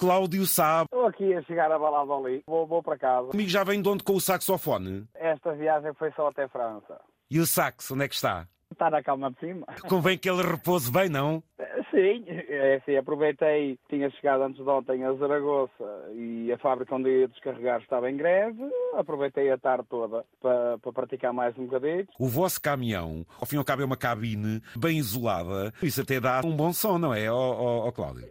Cláudio 0.00 0.46
Sá. 0.46 0.84
Estou 0.84 1.06
aqui 1.06 1.34
a 1.34 1.42
chegar 1.42 1.70
a 1.70 1.78
balada 1.78 2.14
ali. 2.14 2.42
Vou, 2.46 2.66
vou 2.66 2.82
para 2.82 2.96
casa. 2.96 3.28
O 3.28 3.32
amigo 3.34 3.50
já 3.50 3.62
vem 3.62 3.82
de 3.82 3.88
onde 3.88 4.02
com 4.02 4.14
o 4.14 4.20
saxofone? 4.20 5.06
Esta 5.14 5.52
viagem 5.52 5.92
foi 5.92 6.10
só 6.12 6.28
até 6.28 6.48
França. 6.48 6.98
E 7.30 7.38
o 7.38 7.44
sax, 7.44 7.90
onde 7.90 8.04
é 8.04 8.08
que 8.08 8.14
está? 8.14 8.48
Está 8.72 8.88
na 8.88 9.02
calma 9.02 9.30
de 9.30 9.38
cima. 9.40 9.66
Convém 9.90 10.16
que 10.16 10.30
ele 10.30 10.42
repouse 10.42 10.90
bem, 10.90 11.10
não? 11.10 11.42
Sim, 11.90 12.24
é 12.48 12.76
assim, 12.76 12.96
aproveitei, 12.96 13.78
tinha 13.90 14.08
chegado 14.10 14.42
antes 14.44 14.64
de 14.64 14.70
ontem 14.70 15.04
a 15.04 15.12
Zaragoza 15.12 15.70
e 16.14 16.50
a 16.50 16.56
fábrica 16.56 16.94
onde 16.94 17.10
ia 17.10 17.28
descarregar 17.28 17.82
estava 17.82 18.10
em 18.10 18.16
greve, 18.16 18.62
aproveitei 18.94 19.50
a 19.50 19.58
tarde 19.58 19.84
toda 19.90 20.24
para, 20.40 20.78
para 20.78 20.92
praticar 20.92 21.32
mais 21.32 21.58
um 21.58 21.66
bocadinho. 21.66 22.06
O 22.18 22.26
vosso 22.26 22.58
caminhão, 22.60 23.26
ao 23.38 23.46
fim 23.46 23.56
e 23.56 23.58
ao 23.58 23.64
cabo, 23.64 23.82
é 23.82 23.84
uma 23.84 23.96
cabine 23.98 24.62
bem 24.78 24.96
isolada. 24.96 25.74
Isso 25.82 26.00
até 26.00 26.18
dá 26.20 26.40
um 26.42 26.56
bom 26.56 26.72
som, 26.72 26.96
não 26.96 27.12
é, 27.12 27.30
ó, 27.30 27.36
ó, 27.36 27.88
ó 27.88 27.92
Cláudio? 27.92 28.30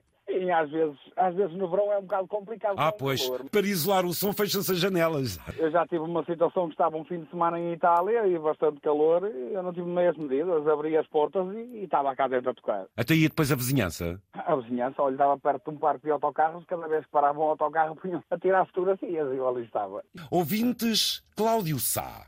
Sim, 0.49 0.51
às 0.51 0.69
vezes, 0.71 0.97
às 1.15 1.35
vezes 1.35 1.55
no 1.55 1.69
verão 1.69 1.91
é 1.93 1.99
um 1.99 2.01
bocado 2.01 2.27
complicado. 2.27 2.75
Ah, 2.77 2.91
pois, 2.91 3.23
calor. 3.23 3.49
para 3.49 3.67
isolar 3.67 4.05
o 4.05 4.13
som 4.13 4.33
fecham-se 4.33 4.71
as 4.71 4.79
janelas. 4.79 5.39
Eu 5.57 5.69
já 5.69 5.85
tive 5.85 6.01
uma 6.01 6.25
situação 6.25 6.65
que 6.65 6.73
estava 6.73 6.97
um 6.97 7.05
fim 7.05 7.21
de 7.21 7.29
semana 7.29 7.59
em 7.59 7.73
Itália 7.73 8.25
e 8.27 8.37
bastante 8.39 8.79
calor, 8.81 9.25
eu 9.25 9.61
não 9.61 9.71
tive 9.71 9.87
meias 9.87 10.17
medidas, 10.17 10.67
abri 10.67 10.97
as 10.97 11.07
portas 11.07 11.45
e, 11.53 11.77
e 11.77 11.83
estava 11.83 12.15
cá 12.15 12.27
dentro 12.27 12.49
a 12.49 12.53
tocar. 12.53 12.85
Até 12.97 13.13
aí 13.13 13.29
depois 13.29 13.51
a 13.51 13.55
vizinhança. 13.55 14.19
A 14.33 14.55
vizinhança, 14.55 15.01
olha, 15.01 15.13
estava 15.13 15.37
perto 15.37 15.69
de 15.69 15.77
um 15.77 15.79
parque 15.79 16.05
de 16.05 16.11
autocarros, 16.11 16.65
cada 16.65 16.87
vez 16.87 17.05
que 17.05 17.11
parava 17.11 17.39
um 17.39 17.43
autocarro 17.43 17.95
punham 18.01 18.23
a 18.29 18.37
tirar 18.37 18.65
fotografias 18.65 19.31
e 19.31 19.37
eu 19.37 19.47
ali 19.47 19.63
estava. 19.65 20.03
Ouvintes, 20.31 21.23
Cláudio 21.35 21.79
Sá 21.79 22.25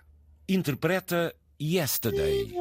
interpreta 0.48 1.34
Yesterday. 1.60 2.54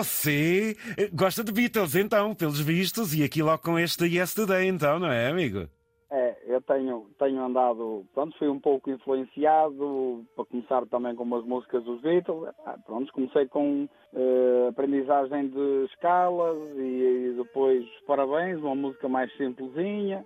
Você 0.00 0.78
eh, 0.96 1.10
gosta 1.12 1.44
de 1.44 1.52
Beatles, 1.52 1.94
então, 1.94 2.34
pelos 2.34 2.58
vistos, 2.58 3.12
e 3.12 3.22
aqui 3.22 3.42
logo 3.42 3.62
com 3.62 3.78
este 3.78 4.06
Yesterday, 4.06 4.66
então, 4.66 4.98
não 4.98 5.12
é, 5.12 5.28
amigo? 5.28 5.68
É, 6.10 6.38
eu 6.46 6.62
tenho, 6.62 7.06
tenho 7.18 7.44
andado, 7.44 8.06
pronto, 8.14 8.34
fui 8.38 8.48
um 8.48 8.58
pouco 8.58 8.90
influenciado, 8.90 10.24
para 10.34 10.46
começar 10.46 10.86
também 10.86 11.14
com 11.14 11.24
umas 11.24 11.44
músicas 11.44 11.84
dos 11.84 12.00
Beatles. 12.00 12.48
Ah, 12.64 12.78
pronto, 12.86 13.12
comecei 13.12 13.46
com 13.48 13.86
eh, 14.14 14.68
aprendizagem 14.70 15.48
de 15.50 15.84
escalas 15.92 16.56
e, 16.78 17.32
e 17.32 17.34
depois 17.36 17.86
Parabéns, 18.06 18.58
uma 18.60 18.74
música 18.74 19.06
mais 19.06 19.30
simplesinha. 19.36 20.24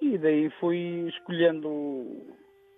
E 0.00 0.16
daí 0.16 0.48
fui 0.58 1.06
escolhendo 1.08 2.16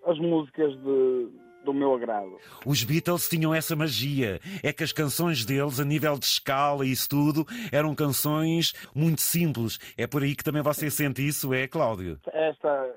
as 0.04 0.18
músicas 0.18 0.76
de, 0.82 1.28
do 1.68 1.74
meu 1.74 1.94
agrado. 1.94 2.38
Os 2.64 2.82
Beatles 2.82 3.28
tinham 3.28 3.54
essa 3.54 3.76
magia. 3.76 4.40
É 4.62 4.72
que 4.72 4.82
as 4.82 4.92
canções 4.92 5.44
deles, 5.44 5.78
a 5.78 5.84
nível 5.84 6.18
de 6.18 6.24
escala 6.24 6.86
e 6.86 6.92
isso 6.92 7.08
tudo, 7.08 7.46
eram 7.70 7.94
canções 7.94 8.72
muito 8.94 9.20
simples. 9.20 9.78
É 9.96 10.06
por 10.06 10.22
aí 10.22 10.34
que 10.34 10.42
também 10.42 10.62
você 10.62 10.90
sente 10.90 11.26
isso, 11.26 11.52
é, 11.52 11.68
Cláudio? 11.68 12.18
Esta 12.32 12.90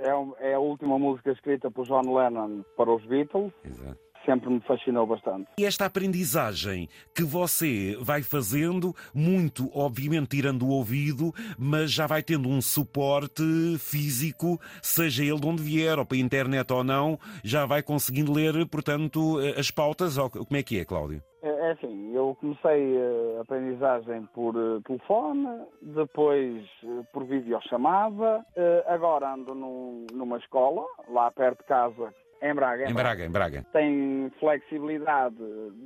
é, 0.00 0.50
é 0.50 0.54
a 0.54 0.58
última 0.58 0.98
música 0.98 1.30
escrita 1.30 1.70
por 1.70 1.86
John 1.86 2.12
Lennon 2.12 2.62
para 2.76 2.92
os 2.92 3.04
Beatles. 3.06 3.52
Exato. 3.64 4.06
Sempre 4.26 4.50
me 4.50 4.60
fascinou 4.60 5.06
bastante. 5.06 5.46
E 5.58 5.64
esta 5.64 5.86
aprendizagem 5.86 6.88
que 7.14 7.22
você 7.22 7.96
vai 8.00 8.22
fazendo, 8.22 8.92
muito 9.14 9.70
obviamente 9.72 10.28
tirando 10.36 10.66
o 10.66 10.70
ouvido, 10.70 11.32
mas 11.58 11.92
já 11.92 12.06
vai 12.08 12.22
tendo 12.22 12.48
um 12.48 12.60
suporte 12.60 13.42
físico, 13.78 14.60
seja 14.82 15.22
ele 15.24 15.38
de 15.40 15.46
onde 15.46 15.62
vier, 15.62 15.98
ou 15.98 16.04
para 16.04 16.16
a 16.16 16.20
internet 16.20 16.72
ou 16.72 16.82
não, 16.82 17.18
já 17.44 17.64
vai 17.66 17.82
conseguindo 17.82 18.32
ler, 18.32 18.66
portanto, 18.66 19.40
eh, 19.40 19.58
as 19.58 19.70
pautas. 19.70 20.18
Como 20.18 20.56
é 20.56 20.62
que 20.62 20.78
é, 20.80 20.84
Cláudio? 20.84 21.22
É 21.42 21.66
é 21.68 21.72
assim, 21.72 22.12
eu 22.14 22.36
comecei 22.40 22.96
a 23.38 23.42
aprendizagem 23.42 24.26
por 24.34 24.54
eh, 24.56 24.80
telefone, 24.86 25.46
depois 25.82 26.64
eh, 26.84 27.02
por 27.12 27.24
videochamada, 27.24 28.44
eh, 28.56 28.84
agora 28.88 29.32
ando 29.34 29.54
num- 29.54 30.06
numa 30.12 30.38
escola, 30.38 30.84
lá 31.08 31.30
perto 31.30 31.58
de 31.60 31.64
casa, 31.68 32.12
em 32.42 32.54
Braga. 32.54 32.90
Em 32.90 32.94
Braga, 32.94 33.24
em 33.24 33.30
Braga. 33.30 33.64
Tem 33.72 34.30
flexibilidade 34.38 35.36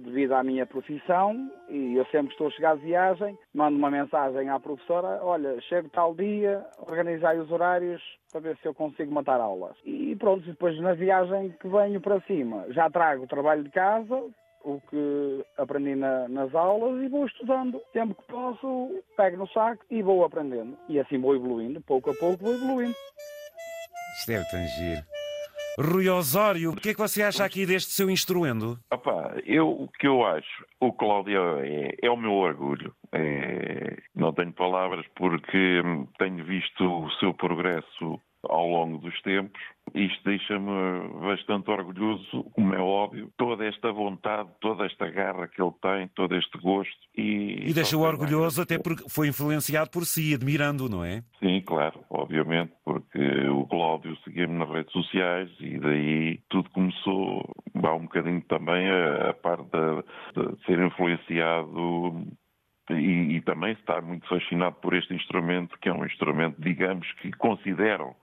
devido 0.05 0.33
à 0.35 0.43
minha 0.43 0.67
profissão 0.67 1.51
e 1.69 1.95
eu 1.97 2.05
sempre 2.07 2.33
estou 2.33 2.49
a 2.49 2.51
chegar 2.51 2.77
de 2.77 2.83
viagem, 2.85 3.39
mando 3.55 3.79
uma 3.79 3.91
mensagem 3.91 4.49
à 4.49 4.59
professora, 4.59 5.21
olha, 5.23 5.61
chego 5.63 5.89
tal 5.91 6.15
dia, 6.15 6.65
organizai 6.79 7.39
os 7.39 7.51
horários 7.51 8.03
para 8.33 8.41
ver 8.41 8.57
se 8.59 8.67
eu 8.67 8.75
consigo 8.75 9.13
matar 9.13 9.41
aulas. 9.41 9.77
E 9.85 10.15
pronto, 10.17 10.45
depois 10.47 10.79
na 10.81 10.95
viagem 10.95 11.55
que 11.61 11.69
venho 11.69 12.01
para 12.01 12.21
cima, 12.23 12.65
já 12.71 12.89
trago 12.91 13.25
o 13.25 13.29
trabalho 13.29 13.63
de 13.65 13.71
casa, 13.71 14.23
o 14.63 14.81
que 14.91 15.45
aprendi 15.57 15.95
na- 15.95 16.29
nas 16.29 16.55
aulas 16.55 17.03
e 17.03 17.09
vou 17.09 17.25
estudando. 17.27 17.81
Sempre 17.93 18.15
que 18.15 18.25
posso, 18.25 19.03
pego 19.17 19.39
no 19.39 19.49
saco 19.49 19.85
e 19.91 20.03
vou 20.03 20.25
aprendendo. 20.25 20.77
E 20.89 21.01
assim 21.01 21.19
vou 21.19 21.35
evoluindo, 21.35 21.81
pouco 21.81 22.11
a 22.11 22.15
pouco 22.15 22.45
vou 22.45 22.55
evoluindo. 22.55 22.95
Isto 24.19 24.27
deve 24.33 24.45
tangir. 24.51 25.20
Rui 25.81 26.11
Osório, 26.11 26.73
o 26.73 26.77
que 26.77 26.91
é 26.91 26.95
que 26.95 27.01
você 27.01 27.23
acha 27.23 27.43
aqui 27.43 27.65
deste 27.65 27.91
seu 27.93 28.11
instruendo? 28.11 28.79
Opa, 28.93 29.35
eu, 29.47 29.67
o 29.69 29.89
que 29.89 30.07
eu 30.07 30.27
acho, 30.27 30.67
o 30.79 30.93
Cláudio 30.93 31.59
é, 31.61 31.95
é 32.03 32.11
o 32.11 32.17
meu 32.17 32.33
orgulho. 32.33 32.95
É, 33.13 33.97
não 34.15 34.33
tenho 34.33 34.53
palavras 34.53 35.07
porque 35.17 35.81
tenho 36.19 36.45
visto 36.45 36.85
o 36.85 37.11
seu 37.13 37.33
progresso 37.33 38.21
ao 38.49 38.67
longo 38.69 38.99
dos 38.99 39.21
tempos. 39.23 39.61
Isto 39.95 40.23
deixa-me 40.25 41.09
bastante 41.21 41.69
orgulhoso, 41.69 42.45
como 42.53 42.75
é 42.75 42.79
óbvio, 42.79 43.33
toda 43.37 43.67
esta 43.67 43.91
vontade, 43.91 44.49
toda 44.61 44.87
esta 44.87 45.11
garra 45.11 45.49
que 45.49 45.61
ele 45.61 45.73
tem, 45.83 46.09
todo 46.15 46.37
este 46.37 46.57
gosto. 46.59 46.97
E, 47.17 47.69
E 47.69 47.75
deixa-o 47.75 48.03
orgulhoso 48.03 48.63
até 48.63 48.79
porque 48.79 49.09
foi 49.09 49.29
influenciado 49.29 49.91
por 49.91 50.07
si, 50.07 50.33
admirando, 50.33 50.89
não 50.89 51.05
é? 51.05 51.23
Sim, 51.41 51.61
claro, 51.67 52.05
obviamente, 52.09 52.73
porque 52.85 53.19
o 53.49 53.67
Cláudio 53.67 54.17
seguia-me 54.23 54.59
nas 54.59 54.71
redes 54.71 54.93
sociais 54.93 55.51
e 55.59 55.79
daí 55.79 56.41
tudo 56.49 56.71
começou, 56.71 57.45
há 57.83 57.95
um 57.95 58.03
bocadinho 58.03 58.43
também 58.43 58.89
a, 58.89 59.31
a 59.31 59.35
parte 59.35 59.65
de, 59.65 60.53
de 60.55 60.65
ser 60.67 60.79
influenciado 60.79 62.25
e, 62.93 63.37
e 63.37 63.41
também 63.43 63.73
estar 63.73 64.03
muito 64.03 64.27
fascinado 64.29 64.77
por 64.77 64.95
este 64.95 65.15
instrumento, 65.15 65.79
que 65.81 65.89
é 65.89 65.93
um 65.93 66.05
instrumento, 66.05 66.57
digamos, 66.61 67.11
que 67.15 67.31
consideram, 67.33 68.15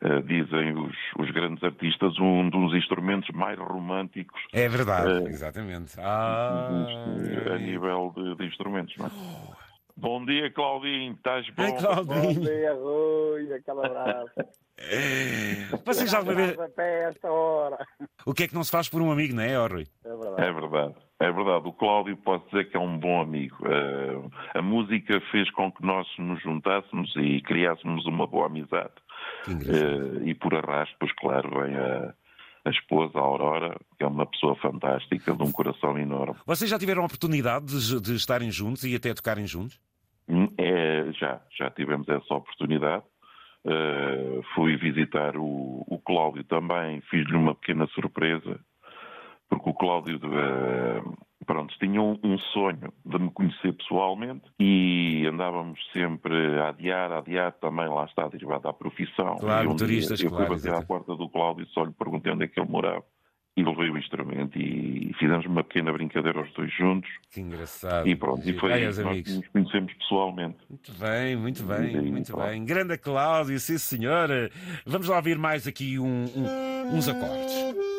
eh, 0.00 0.20
dizem 0.22 0.72
os, 0.76 0.96
os 1.18 1.30
grandes 1.30 1.62
artistas, 1.64 2.18
um 2.18 2.48
dos 2.48 2.74
instrumentos 2.74 3.28
mais 3.34 3.58
românticos 3.58 4.40
É 4.52 4.68
verdade, 4.68 5.24
É. 5.26 5.28
exatamente. 5.30 5.94
Ah, 5.98 6.66
dos- 6.68 7.52
a 7.52 7.58
nível 7.58 8.12
de, 8.16 8.34
de 8.36 8.44
instrumentos. 8.46 8.96
Não 8.98 9.06
é? 9.06 9.10
Bom 9.96 10.24
dia, 10.26 10.50
Claudinho, 10.50 11.14
estás 11.14 11.48
bom? 11.50 11.62
Ai, 11.62 11.72
Bom 11.72 11.76
Claudinho. 12.04 12.40
dia, 12.42 12.74
Rui, 12.74 13.52
aquele 13.54 13.80
abraço. 13.86 14.30
Você 15.86 16.06
já 16.06 16.18
alguma 16.18 16.34
vez... 16.36 16.50
Estás 16.50 16.70
a 16.70 16.74
pé 16.74 17.06
a 17.06 17.08
esta 17.08 17.30
hora. 17.30 17.86
O 18.26 18.34
que 18.34 18.42
é 18.44 18.48
que 18.48 18.54
não 18.54 18.62
se 18.62 18.70
faz 18.70 18.88
por 18.90 19.00
um 19.00 19.10
amigo, 19.10 19.34
não 19.34 19.42
é, 19.42 19.56
Rui? 19.56 19.86
É 20.04 20.08
verdade. 20.16 20.42
É 20.42 20.52
verdade, 20.52 20.94
é 21.20 21.32
verdade. 21.32 21.66
O 21.68 21.72
Cláudio 21.72 22.16
pode 22.16 22.44
dizer 22.46 22.70
que 22.70 22.76
é 22.76 22.80
um 22.80 22.98
bom 22.98 23.20
amigo. 23.20 23.56
Eh, 23.66 24.58
a 24.58 24.62
música 24.62 25.20
fez 25.30 25.50
com 25.50 25.70
que 25.72 25.84
nós 25.84 26.06
nos 26.18 26.40
juntássemos 26.42 27.12
e 27.16 27.40
criássemos 27.42 28.04
uma 28.06 28.26
boa 28.26 28.46
amizade. 28.46 28.92
Eh, 29.48 30.28
e 30.28 30.34
por 30.34 30.54
arrasto, 30.54 30.94
pois 31.00 31.12
claro, 31.12 31.48
vem 31.62 31.74
a, 31.76 32.14
a 32.64 32.70
esposa, 32.70 33.18
a 33.18 33.22
Aurora, 33.22 33.76
que 33.96 34.04
é 34.04 34.06
uma 34.06 34.26
pessoa 34.26 34.56
fantástica, 34.56 35.34
de 35.34 35.42
um 35.42 35.52
coração 35.52 35.98
enorme. 35.98 36.36
Vocês 36.46 36.68
já 36.70 36.78
tiveram 36.78 37.02
a 37.02 37.06
oportunidade 37.06 37.66
de, 37.66 38.00
de 38.00 38.14
estarem 38.14 38.50
juntos 38.50 38.84
e 38.84 38.94
até 38.94 39.14
tocarem 39.14 39.46
juntos? 39.46 39.80
Hum, 40.28 40.48
É, 40.58 41.12
já, 41.12 41.40
já 41.56 41.70
tivemos 41.70 42.08
essa 42.08 42.34
oportunidade. 42.34 43.04
Uh, 43.64 44.44
fui 44.54 44.76
visitar 44.76 45.36
o, 45.36 45.84
o 45.88 45.98
Cláudio 45.98 46.44
também, 46.44 47.00
fiz-lhe 47.10 47.34
uma 47.34 47.52
pequena 47.52 47.86
surpresa, 47.88 48.60
porque 49.48 49.70
o 49.70 49.74
Cláudio 49.74 50.16
uh, 50.16 51.16
pronto, 51.46 51.74
tinha 51.78 52.00
um, 52.02 52.18
um, 52.22 52.38
sonho 52.52 52.92
de 53.04 53.18
me 53.18 53.30
conhecer 53.30 53.72
pessoalmente 53.74 54.44
e 54.58 55.26
andávamos 55.26 55.78
sempre 55.92 56.34
a 56.60 56.68
adiar, 56.70 57.12
a 57.12 57.18
adiar, 57.18 57.52
também 57.52 57.88
lá 57.88 58.04
está 58.04 58.26
derivado 58.28 58.68
à 58.68 58.72
profissão. 58.72 59.36
Claro, 59.36 59.68
um 59.68 59.72
motoristas, 59.72 60.18
dia, 60.18 60.26
eu 60.26 60.30
claro. 60.30 60.46
fui 60.46 60.56
bater 60.56 60.74
à 60.74 60.82
porta 60.84 61.14
do 61.16 61.28
Cláudio 61.28 61.64
e 61.64 61.68
só 61.72 61.84
lhe 61.84 61.92
perguntei 61.92 62.32
onde 62.32 62.44
é 62.44 62.48
que 62.48 62.58
ele 62.60 62.68
morava 62.68 63.04
e 63.56 63.62
levei 63.64 63.88
o 63.88 63.96
instrumento 63.96 64.58
e 64.58 65.14
fizemos 65.18 65.46
uma 65.46 65.64
pequena 65.64 65.90
brincadeira 65.90 66.42
os 66.42 66.52
dois 66.52 66.70
juntos. 66.76 67.08
Que 67.32 67.40
engraçado. 67.40 68.06
E 68.06 68.14
pronto, 68.14 68.46
e 68.46 68.52
foi 68.58 68.72
Ai, 68.74 68.86
isso, 68.86 69.02
nós 69.02 69.34
nos 69.34 69.48
conhecemos 69.48 69.94
pessoalmente. 69.94 70.58
Muito 70.68 70.92
bem, 70.92 71.36
muito 71.36 71.62
bem, 71.62 71.96
aí, 71.96 72.10
muito 72.10 72.32
pronto. 72.32 72.46
bem. 72.48 72.64
Grande 72.66 72.98
Cláudio, 72.98 73.58
sim 73.58 73.78
senhora. 73.78 74.50
Vamos 74.84 75.08
lá 75.08 75.16
ouvir 75.16 75.38
mais 75.38 75.66
aqui 75.66 75.98
um- 75.98 76.26
um- 76.26 76.96
uns 76.96 77.08
acordes. 77.08 77.95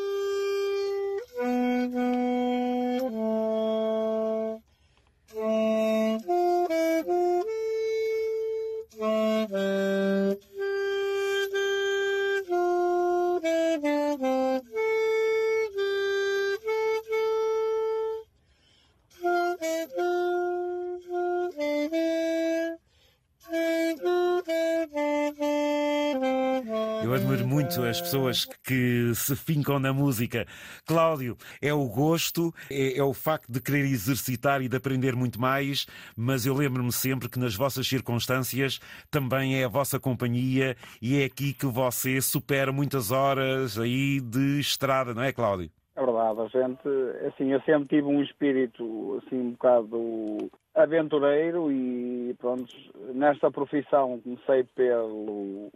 Eu 27.08 27.14
admiro 27.14 27.48
muito 27.48 27.82
as 27.84 28.02
pessoas 28.02 28.44
que 28.44 29.14
se 29.16 29.34
fincam 29.34 29.80
na 29.80 29.94
música. 29.94 30.46
Cláudio, 30.86 31.38
é 31.62 31.74
o 31.74 31.88
gosto, 31.88 32.54
é, 32.70 32.98
é 32.98 33.04
o 33.04 33.14
facto 33.14 33.50
de 33.50 33.62
querer 33.62 33.86
exercitar 33.86 34.62
e 34.62 34.68
de 34.68 34.76
aprender 34.76 35.16
muito 35.16 35.40
mais, 35.40 35.88
mas 36.18 36.46
eu 36.46 36.54
lembro-me 36.54 36.92
sempre 36.92 37.30
que 37.30 37.40
nas 37.40 37.56
vossas 37.56 37.88
circunstâncias 37.88 38.82
também 39.10 39.56
é 39.56 39.64
a 39.64 39.70
vossa 39.70 39.98
companhia 39.98 40.76
e 41.02 41.22
é 41.22 41.24
aqui 41.24 41.54
que 41.54 41.66
você 41.66 42.20
supera 42.20 42.74
muitas 42.74 43.10
horas 43.10 43.80
aí 43.80 44.20
de 44.20 44.60
estrada, 44.60 45.14
não 45.14 45.24
é, 45.24 45.32
Cláudio? 45.32 45.72
É 45.96 46.04
verdade, 46.04 46.42
a 46.42 46.48
gente, 46.48 46.90
assim, 47.26 47.54
eu 47.54 47.62
sempre 47.62 47.88
tive 47.88 48.08
um 48.08 48.22
espírito, 48.22 49.24
assim, 49.24 49.40
um 49.40 49.52
bocado 49.52 50.52
aventureiro 50.76 51.72
e, 51.72 52.36
pronto, 52.38 52.68
nesta 53.14 53.50
profissão 53.50 54.20
comecei 54.20 54.66
pelo, 54.76 55.72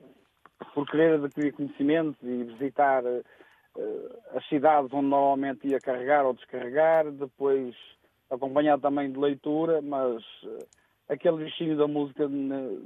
por 0.74 0.90
querer 0.90 1.16
adquirir 1.16 1.54
conhecimento 1.54 2.18
e 2.24 2.44
visitar 2.44 3.04
eh, 3.06 3.24
as 4.36 4.48
cidades 4.48 4.92
onde 4.94 5.08
normalmente 5.08 5.68
ia 5.68 5.80
carregar 5.80 6.26
ou 6.26 6.34
descarregar, 6.34 7.10
depois 7.12 7.76
acompanhado 8.30 8.82
também 8.82 9.12
de 9.12 9.20
leitura, 9.20 9.82
mas 9.82 10.24
eh, 10.46 10.66
aquele 11.10 11.46
bichinho 11.46 11.78
da 11.78 11.88
música 11.88 12.28
né, 12.28 12.78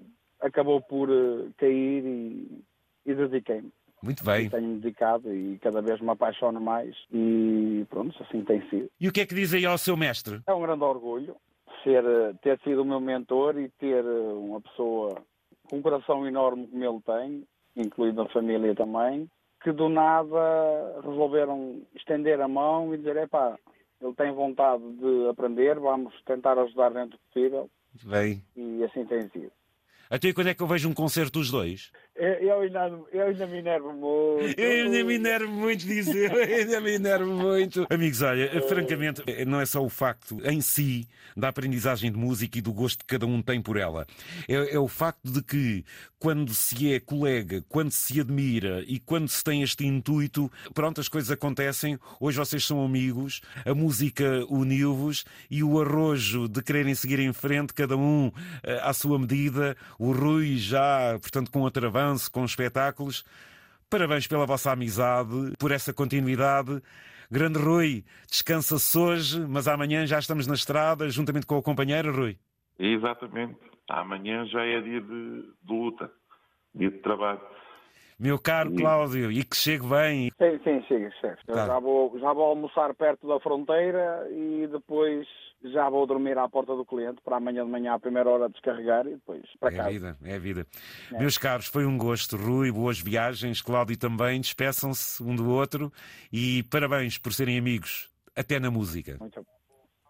acabou 0.41 0.81
por 0.81 1.09
eh, 1.09 1.49
cair 1.57 2.05
e, 2.05 2.63
e 3.05 3.13
dediquei-me. 3.13 3.71
Muito 4.01 4.23
bem. 4.23 4.49
Tenho-me 4.49 4.79
dedicado 4.79 5.33
e 5.33 5.57
cada 5.59 5.81
vez 5.81 5.99
me 5.99 6.09
apaixono 6.09 6.61
mais 6.61 6.95
e 7.11 7.85
pronto, 7.89 8.15
assim 8.21 8.43
tem 8.43 8.61
sido. 8.69 8.89
E 8.99 9.07
o 9.07 9.11
que 9.11 9.21
é 9.21 9.25
que 9.25 9.33
diz 9.33 9.53
aí 9.53 9.65
ao 9.65 9.77
seu 9.77 9.97
mestre? 9.97 10.41
É 10.47 10.53
um 10.53 10.61
grande 10.61 10.83
orgulho 10.83 11.35
ser, 11.83 12.03
ter 12.41 12.59
sido 12.59 12.81
o 12.81 12.85
meu 12.85 12.99
mentor 12.99 13.57
e 13.57 13.69
ter 13.69 14.03
uma 14.03 14.59
pessoa 14.59 15.21
com 15.69 15.77
um 15.77 15.81
coração 15.81 16.27
enorme 16.27 16.67
como 16.67 16.83
ele 16.83 17.01
tem, 17.01 17.47
incluindo 17.75 18.21
a 18.21 18.29
família 18.29 18.73
também, 18.75 19.29
que 19.61 19.71
do 19.71 19.89
nada 19.89 21.01
resolveram 21.03 21.81
estender 21.95 22.39
a 22.39 22.47
mão 22.47 22.93
e 22.93 22.97
dizer, 22.97 23.17
epá, 23.17 23.57
ele 24.01 24.13
tem 24.13 24.31
vontade 24.31 24.83
de 24.93 25.29
aprender, 25.29 25.79
vamos 25.79 26.13
tentar 26.25 26.57
ajudar 26.59 26.91
dentro 26.91 27.17
do 27.17 27.19
possível 27.33 27.69
bem. 28.03 28.43
e 28.55 28.83
assim 28.83 29.05
tem 29.05 29.21
sido. 29.29 29.51
Até 30.09 30.31
quando 30.33 30.47
é 30.47 30.53
que 30.53 30.61
eu 30.61 30.67
vejo 30.67 30.87
um 30.87 30.93
concerto 30.93 31.39
dos 31.39 31.49
dois? 31.49 31.91
Eu, 32.15 32.33
eu 32.33 32.59
ainda, 32.61 32.99
eu 33.11 33.25
ainda 33.27 33.45
me 33.45 33.57
enervo 33.57 33.91
muito. 33.91 34.59
Eu 34.59 34.71
ainda 34.71 35.03
me 35.03 35.15
enervo 35.15 35.51
muito 35.51 35.85
dizer, 35.85 36.31
eu 36.31 36.57
ainda 36.57 36.79
me 36.79 36.91
enervo 36.93 37.33
muito. 37.33 37.85
Amigos, 37.89 38.21
olha, 38.21 38.61
francamente, 38.69 39.21
não 39.45 39.59
é 39.59 39.65
só 39.65 39.83
o 39.83 39.89
facto 39.89 40.39
em 40.45 40.61
si 40.61 41.09
da 41.35 41.49
aprendizagem 41.49 42.09
de 42.09 42.17
música 42.17 42.57
e 42.57 42.61
do 42.61 42.71
gosto 42.71 42.99
que 42.99 43.05
cada 43.05 43.25
um 43.25 43.41
tem 43.41 43.61
por 43.61 43.75
ela. 43.75 44.07
É, 44.47 44.75
é 44.75 44.79
o 44.79 44.87
facto 44.87 45.29
de 45.29 45.43
que, 45.43 45.83
quando 46.17 46.53
se 46.53 46.93
é 46.93 47.01
colega, 47.01 47.61
quando 47.67 47.91
se 47.91 48.21
admira 48.21 48.81
e 48.87 48.97
quando 48.97 49.27
se 49.27 49.43
tem 49.43 49.61
este 49.61 49.85
intuito, 49.85 50.49
pronto, 50.73 51.01
as 51.01 51.09
coisas 51.09 51.29
acontecem. 51.29 51.99
Hoje 52.19 52.37
vocês 52.37 52.65
são 52.65 52.83
amigos, 52.83 53.41
a 53.65 53.75
música 53.75 54.45
uniu-vos 54.49 55.25
e 55.51 55.61
o 55.61 55.81
arrojo 55.81 56.47
de 56.47 56.63
quererem 56.63 56.95
seguir 56.95 57.19
em 57.19 57.33
frente, 57.33 57.73
cada 57.73 57.97
um 57.97 58.31
eh, 58.63 58.79
à 58.81 58.93
sua 58.93 59.19
medida. 59.19 59.75
O 59.99 60.13
Rui 60.13 60.55
já, 60.55 61.19
portanto, 61.19 61.51
com 61.51 61.59
outro 61.59 61.85
avanço, 62.05 62.31
com 62.31 62.45
espetáculos. 62.45 63.25
Parabéns 63.89 64.27
pela 64.27 64.45
vossa 64.45 64.71
amizade, 64.71 65.53
por 65.59 65.71
essa 65.71 65.93
continuidade. 65.93 66.81
Grande 67.29 67.59
Rui, 67.59 68.05
descansa-se 68.29 68.97
hoje, 68.97 69.39
mas 69.47 69.67
amanhã 69.67 70.05
já 70.05 70.19
estamos 70.19 70.47
na 70.47 70.53
estrada, 70.53 71.09
juntamente 71.09 71.45
com 71.45 71.57
o 71.57 71.61
companheiro 71.61 72.15
Rui. 72.15 72.37
Exatamente. 72.77 73.57
Amanhã 73.89 74.45
já 74.45 74.63
é 74.63 74.81
dia 74.81 75.01
de, 75.01 75.41
de 75.63 75.73
luta, 75.73 76.11
dia 76.73 76.91
de 76.91 76.97
trabalho. 76.99 77.41
Meu 78.19 78.39
caro. 78.39 78.73
Cláudio, 78.73 79.31
e 79.31 79.43
que 79.43 79.55
chegue 79.55 79.85
bem. 79.87 80.31
Sim, 80.37 80.59
sim, 80.63 80.81
chega, 80.87 81.11
chefe. 81.19 81.45
Tá. 81.47 81.65
já, 81.67 81.79
vou, 81.79 82.17
já 82.19 82.31
vou 82.33 82.45
almoçar 82.45 82.93
perto 82.95 83.27
da 83.27 83.39
fronteira 83.39 84.27
e 84.31 84.67
depois 84.71 85.27
já 85.63 85.89
vou 85.89 86.05
dormir 86.07 86.37
à 86.37 86.47
porta 86.47 86.75
do 86.75 86.85
cliente 86.85 87.21
para 87.23 87.37
amanhã 87.37 87.65
de 87.65 87.71
manhã 87.71 87.93
à 87.93 87.99
primeira 87.99 88.29
hora 88.29 88.47
descarregar 88.49 89.05
e 89.07 89.11
depois 89.15 89.41
para 89.59 89.69
É 89.71 89.73
a 89.73 89.77
casa. 89.77 89.89
vida, 89.91 90.17
é 90.23 90.35
a 90.35 90.39
vida. 90.39 90.65
Meus 91.11 91.37
caros, 91.37 91.65
foi 91.67 91.85
um 91.85 91.97
gosto. 91.97 92.37
Rui, 92.37 92.71
boas 92.71 92.99
viagens. 92.99 93.61
Cláudio 93.61 93.97
também. 93.97 94.39
Despeçam-se 94.39 95.21
um 95.23 95.35
do 95.35 95.49
outro 95.49 95.91
e 96.31 96.63
parabéns 96.71 97.17
por 97.17 97.33
serem 97.33 97.57
amigos, 97.57 98.09
até 98.35 98.59
na 98.59 98.69
música. 98.71 99.17
Muito 99.19 99.45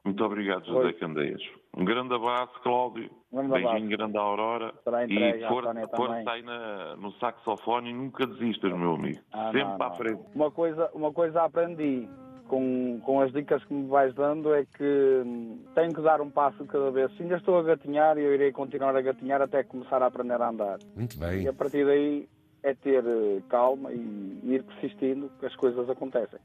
Muito 0.03 0.23
obrigado, 0.23 0.65
José. 0.65 0.93
Candeias. 0.93 1.41
Um 1.77 1.83
grande 1.83 2.13
abraço, 2.13 2.53
Cláudio. 2.63 3.09
Um 3.31 3.47
grande 3.49 3.65
Beijinho 3.65 3.97
grande 3.97 4.17
à 4.17 4.21
Aurora. 4.21 4.73
Entregue 4.87 5.13
e 5.39 5.43
à 5.43 5.47
for, 5.49 5.63
Sónia 5.63 5.87
for 5.89 6.07
também. 6.07 6.23
sai 6.23 6.41
na, 6.41 6.95
no 6.95 7.11
saxofone 7.13 7.89
e 7.89 7.93
nunca 7.93 8.25
desistas, 8.25 8.71
meu 8.73 8.95
amigo. 8.95 9.19
Ah, 9.33 9.47
Sempre 9.47 9.63
não, 9.65 9.77
para 9.77 9.87
não. 9.87 9.93
a 9.93 9.97
frente. 9.97 10.21
Uma 10.33 10.51
coisa, 10.51 10.89
uma 10.93 11.11
coisa 11.11 11.41
aprendi 11.43 12.07
com, 12.47 13.01
com 13.03 13.19
as 13.19 13.31
dicas 13.33 13.61
que 13.65 13.73
me 13.73 13.87
vais 13.89 14.13
dando 14.15 14.53
é 14.53 14.63
que 14.65 15.21
hum, 15.25 15.59
tenho 15.75 15.93
que 15.93 16.01
dar 16.01 16.21
um 16.21 16.29
passo 16.29 16.63
de 16.63 16.69
cada 16.69 16.89
vez. 16.91 17.11
Se 17.17 17.23
ainda 17.23 17.35
estou 17.35 17.59
a 17.59 17.63
gatinhar, 17.63 18.17
eu 18.17 18.33
irei 18.33 18.53
continuar 18.53 18.95
a 18.95 19.01
gatinhar 19.01 19.41
até 19.41 19.63
começar 19.63 20.01
a 20.01 20.05
aprender 20.05 20.41
a 20.41 20.49
andar. 20.49 20.79
Muito 20.95 21.15
E 21.17 21.19
bem. 21.19 21.47
a 21.47 21.53
partir 21.53 21.85
daí 21.85 22.29
é 22.63 22.73
ter 22.73 23.03
eh, 23.05 23.41
calma 23.49 23.91
e 23.91 24.39
ir 24.43 24.63
persistindo 24.63 25.29
que 25.41 25.45
as 25.45 25.55
coisas 25.57 25.89
acontecem. 25.89 26.39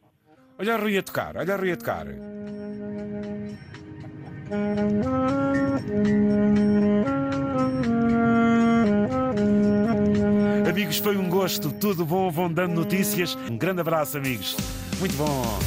Olha 0.59 0.75
a 0.75 0.77
Rui 0.77 0.99
a 0.99 1.03
tocar, 1.03 1.37
olha 1.37 1.55
a 1.55 1.57
Rui 1.57 1.73
a 1.73 1.77
tocar. 1.77 2.05
Amigos, 10.69 10.99
foi 10.99 11.17
um 11.17 11.29
gosto. 11.29 11.71
Tudo 11.71 12.05
bom, 12.05 12.31
vão 12.31 12.53
dando 12.53 12.75
notícias. 12.75 13.37
Um 13.49 13.57
grande 13.57 13.81
abraço, 13.81 14.17
amigos. 14.17 14.57
Muito 14.99 15.17
bom. 15.17 15.59